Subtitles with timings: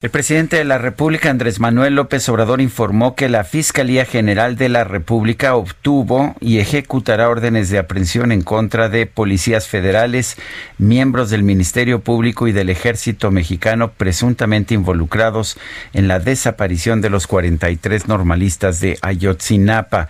[0.00, 4.68] El presidente de la República, Andrés Manuel López Obrador, informó que la Fiscalía General de
[4.68, 10.36] la República obtuvo y ejecutará órdenes de aprehensión en contra de policías federales,
[10.78, 15.58] miembros del Ministerio Público y del Ejército Mexicano presuntamente involucrados
[15.92, 20.06] en la desaparición de los 43 normalistas de Ayotzinapa.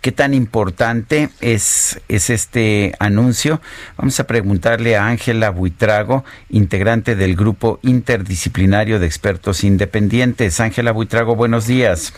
[0.00, 3.60] ¿Qué tan importante es, es este anuncio?
[3.96, 9.31] Vamos a preguntarle a Ángela Buitrago, integrante del Grupo Interdisciplinario de Expertos
[9.62, 10.60] Independientes.
[10.60, 12.12] Ángela Buitrago, buenos días.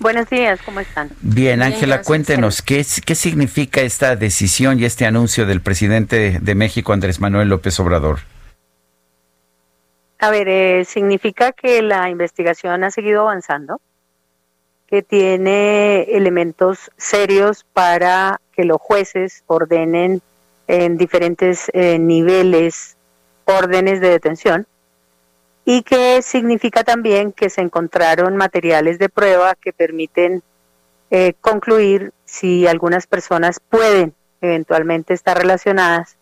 [0.00, 1.10] Buenos días, ¿cómo están?
[1.20, 6.92] Bien, Ángela, cuéntenos, ¿qué, ¿qué significa esta decisión y este anuncio del presidente de México,
[6.92, 8.20] Andrés Manuel López Obrador?
[10.20, 13.80] A ver, eh, significa que la investigación ha seguido avanzando
[14.88, 20.22] que tiene elementos serios para que los jueces ordenen
[20.66, 22.96] en diferentes eh, niveles
[23.44, 24.66] órdenes de detención
[25.70, 30.42] y que significa también que se encontraron materiales de prueba que permiten
[31.10, 36.16] eh, concluir si algunas personas pueden eventualmente estar relacionadas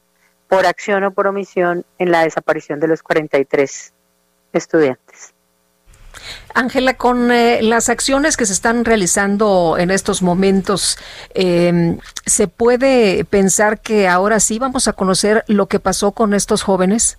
[0.49, 3.93] por acción o por omisión en la desaparición de los 43
[4.53, 5.33] estudiantes.
[6.53, 10.99] Ángela, con eh, las acciones que se están realizando en estos momentos,
[11.35, 16.65] em, ¿se puede pensar que ahora sí vamos a conocer lo que pasó con estos
[16.65, 17.17] jóvenes?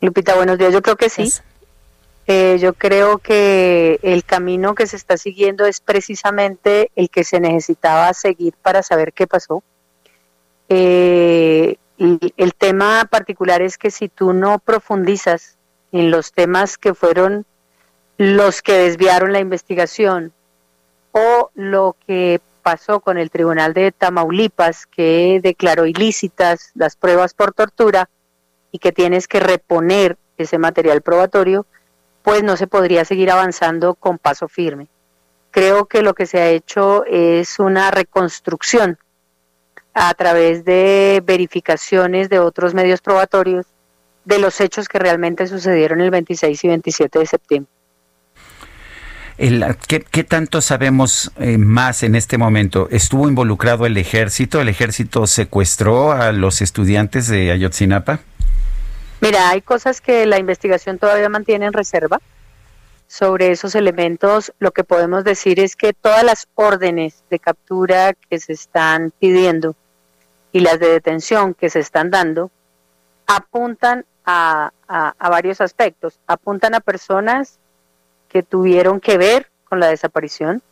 [0.00, 0.72] Lupita, buenos días.
[0.72, 1.30] Yo creo que sí.
[2.26, 7.38] Eh, yo creo que el camino que se está siguiendo es precisamente el que se
[7.38, 9.62] necesitaba seguir para saber qué pasó.
[10.68, 15.58] Eh, el tema particular es que si tú no profundizas
[15.92, 17.44] en los temas que fueron
[18.16, 20.32] los que desviaron la investigación
[21.12, 27.52] o lo que pasó con el Tribunal de Tamaulipas que declaró ilícitas las pruebas por
[27.52, 28.08] tortura
[28.72, 31.66] y que tienes que reponer ese material probatorio,
[32.22, 34.88] pues no se podría seguir avanzando con paso firme.
[35.50, 38.98] Creo que lo que se ha hecho es una reconstrucción
[39.94, 43.66] a través de verificaciones de otros medios probatorios
[44.24, 47.72] de los hechos que realmente sucedieron el 26 y 27 de septiembre.
[49.86, 52.88] ¿qué, tanto sabemos eh, más en este momento?
[52.90, 54.60] ¿Estuvo involucrado el ejército?
[54.60, 58.20] ¿El ejército secuestró a los estudiantes de Ayotzinapa?
[59.20, 62.20] Mira, hay cosas que la investigación todavía mantiene en reserva.
[63.06, 68.38] Sobre esos elementos, lo que podemos decir es que todas las órdenes de captura que
[68.38, 69.74] se están pidiendo
[70.52, 72.50] y las de detención que se están dando
[73.26, 74.72] apuntan a
[75.18, 76.20] varios aspectos.
[76.28, 77.58] Apuntan a personas
[78.28, 80.62] que tuvieron que ver con la desaparición,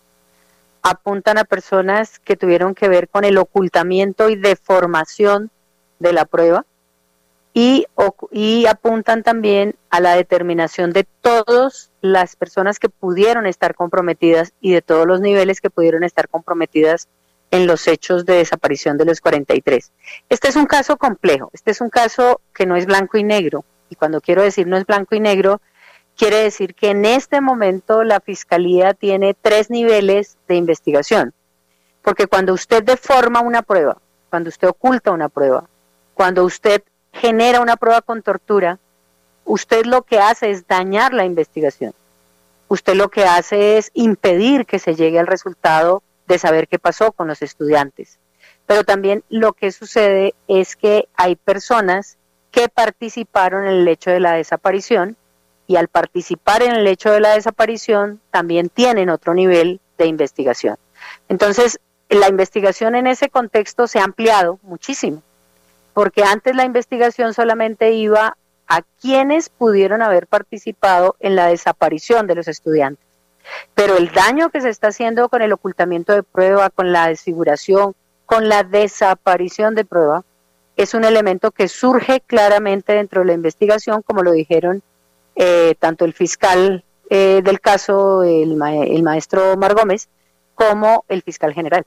[0.82, 5.50] apuntan a personas que tuvieron que ver con el ocultamiento y deformación
[5.98, 6.64] de la prueba
[7.52, 7.86] y,
[8.30, 14.72] y apuntan también a la determinación de todas las personas que pudieron estar comprometidas y
[14.72, 17.08] de todos los niveles que pudieron estar comprometidas
[17.50, 19.90] en los hechos de desaparición de los 43.
[20.28, 23.64] Este es un caso complejo, este es un caso que no es blanco y negro,
[23.88, 25.60] y cuando quiero decir no es blanco y negro,
[26.18, 31.32] Quiere decir que en este momento la Fiscalía tiene tres niveles de investigación,
[32.02, 35.68] porque cuando usted deforma una prueba, cuando usted oculta una prueba,
[36.14, 36.82] cuando usted
[37.12, 38.78] genera una prueba con tortura,
[39.44, 41.92] usted lo que hace es dañar la investigación.
[42.68, 47.12] Usted lo que hace es impedir que se llegue al resultado de saber qué pasó
[47.12, 48.18] con los estudiantes.
[48.66, 52.18] Pero también lo que sucede es que hay personas
[52.50, 55.16] que participaron en el hecho de la desaparición
[55.66, 60.76] y al participar en el hecho de la desaparición también tienen otro nivel de investigación.
[61.28, 65.22] Entonces, la investigación en ese contexto se ha ampliado muchísimo,
[65.98, 68.36] porque antes la investigación solamente iba
[68.68, 73.04] a quienes pudieron haber participado en la desaparición de los estudiantes.
[73.74, 77.96] Pero el daño que se está haciendo con el ocultamiento de prueba, con la desfiguración,
[78.26, 80.22] con la desaparición de prueba,
[80.76, 84.84] es un elemento que surge claramente dentro de la investigación, como lo dijeron
[85.34, 90.08] eh, tanto el fiscal eh, del caso, el, maestro Mar Gómez,
[90.54, 91.84] como el fiscal general.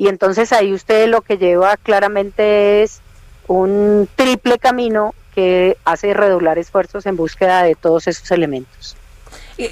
[0.00, 3.02] Y entonces ahí usted lo que lleva claramente es
[3.46, 8.96] un triple camino que hace redoblar esfuerzos en búsqueda de todos esos elementos.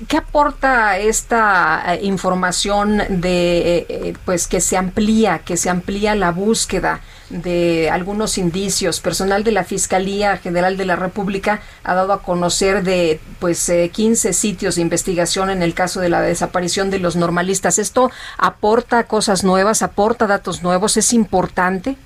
[0.06, 6.14] ¿Qué aporta esta eh, información de eh, eh, pues que se amplía, que se amplía
[6.14, 7.00] la búsqueda
[7.30, 9.00] de algunos indicios?
[9.00, 14.34] Personal de la Fiscalía General de la República ha dado a conocer de pues 15
[14.34, 17.78] sitios de investigación en el caso de la desaparición de los normalistas.
[17.78, 20.98] ¿Esto aporta cosas nuevas, aporta datos nuevos?
[20.98, 21.96] ¿Es importante?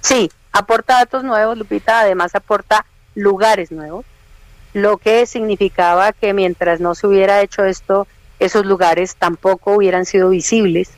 [0.00, 4.04] Sí, aporta datos nuevos, Lupita, además aporta lugares nuevos
[4.72, 8.06] lo que significaba que mientras no se hubiera hecho esto,
[8.38, 10.90] esos lugares tampoco hubieran sido visibles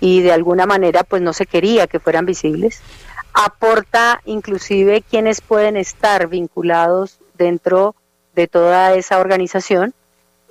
[0.00, 2.80] y de alguna manera pues no se quería que fueran visibles.
[3.32, 7.94] Aporta inclusive quienes pueden estar vinculados dentro
[8.34, 9.94] de toda esa organización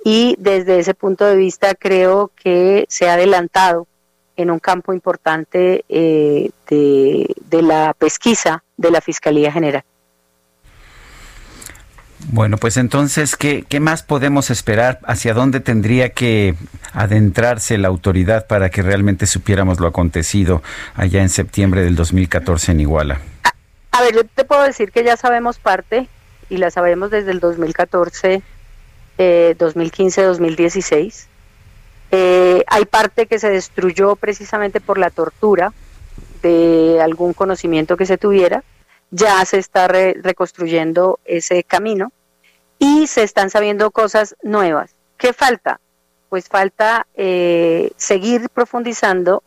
[0.04, 3.86] y desde ese punto de vista creo que se ha adelantado
[4.36, 9.82] en un campo importante eh, de la pesquisa de la Fiscalía General.
[12.28, 14.98] Bueno, pues entonces, ¿qué, ¿qué, más podemos esperar?
[15.04, 16.56] ¿Hacia dónde tendría que
[16.92, 20.60] adentrarse la autoridad para que realmente supiéramos lo acontecido
[20.96, 23.20] allá en septiembre del 2014 en Iguala?
[23.92, 26.08] A, ver, yo te puedo decir que ya sabemos parte
[26.50, 28.42] y la sabemos desde el 2014,
[29.18, 31.28] eh, 2015, 2016.
[32.10, 35.72] Eh, hay parte que se destruyó precisamente por la tortura
[36.42, 38.64] de algún conocimiento que se tuviera
[39.10, 42.12] ya se está reconstruyendo ese camino
[42.78, 44.94] y se están sabiendo cosas nuevas.
[45.16, 45.80] ¿Qué falta?
[46.28, 49.42] Pues falta eh, seguir profundizando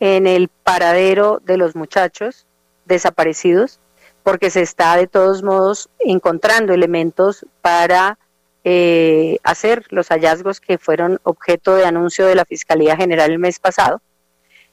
[0.00, 2.46] en el paradero de los muchachos
[2.84, 3.80] desaparecidos,
[4.22, 8.18] porque se está de todos modos encontrando elementos para
[8.64, 13.58] eh, hacer los hallazgos que fueron objeto de anuncio de la Fiscalía General el mes
[13.58, 14.00] pasado,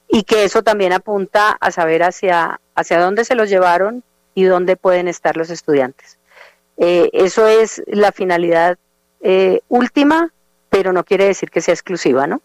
[0.08, 4.04] y que eso también apunta a saber hacia, hacia dónde se los llevaron
[4.34, 6.18] y dónde pueden estar los estudiantes.
[6.78, 8.78] Eh, eso es la finalidad
[9.20, 10.32] eh, última,
[10.68, 12.40] pero no quiere decir que sea exclusiva, ¿no?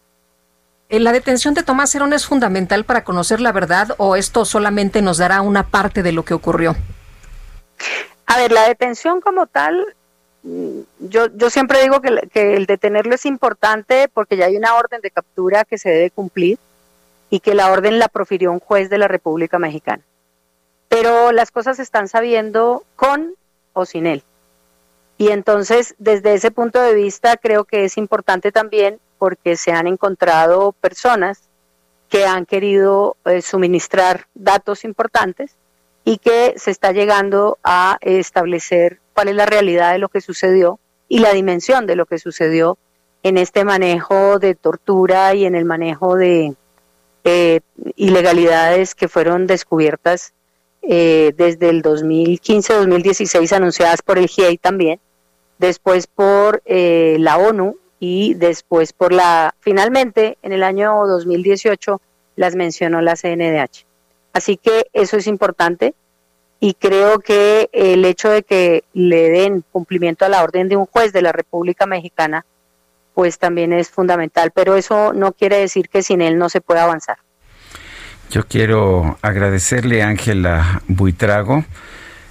[0.88, 5.02] Eh, ¿La detención de Tomás Herón es fundamental para conocer la verdad o esto solamente
[5.02, 6.76] nos dará una parte de lo que ocurrió?
[8.26, 9.94] A ver, la detención como tal,
[10.42, 14.74] mm, yo, yo siempre digo que, que el detenerlo es importante porque ya hay una
[14.74, 16.58] orden de captura que se debe cumplir
[17.30, 20.02] y que la orden la profirió un juez de la República Mexicana.
[20.88, 23.34] Pero las cosas se están sabiendo con
[23.72, 24.22] o sin él.
[25.18, 29.86] Y entonces, desde ese punto de vista, creo que es importante también porque se han
[29.86, 31.42] encontrado personas
[32.08, 35.56] que han querido eh, suministrar datos importantes
[36.04, 40.78] y que se está llegando a establecer cuál es la realidad de lo que sucedió
[41.08, 42.76] y la dimensión de lo que sucedió
[43.22, 46.54] en este manejo de tortura y en el manejo de
[47.24, 47.60] eh,
[47.94, 50.32] ilegalidades que fueron descubiertas
[50.82, 54.98] eh, desde el 2015-2016 anunciadas por el GIEI también,
[55.58, 62.00] después por eh, la ONU y después por la, finalmente en el año 2018
[62.34, 63.86] las mencionó la CNDH.
[64.32, 65.94] Así que eso es importante
[66.58, 70.86] y creo que el hecho de que le den cumplimiento a la orden de un
[70.86, 72.44] juez de la República Mexicana,
[73.14, 76.84] pues también es fundamental, pero eso no quiere decir que sin él no se pueda
[76.84, 77.18] avanzar.
[78.32, 81.66] Yo quiero agradecerle a Ángela Buitrago,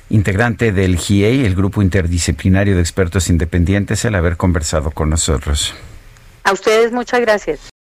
[0.10, 5.76] integrante del GIEI, el Grupo Interdisciplinario de Expertos Independientes, el haber conversado con nosotros.
[6.44, 7.72] A ustedes muchas gracias.